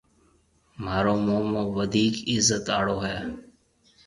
مهارو 0.83 1.13
مومو 1.25 1.61
وڌيڪ 1.75 2.15
عِزت 2.29 2.65
آݪو 2.77 2.97
هيَ۔ 3.05 3.17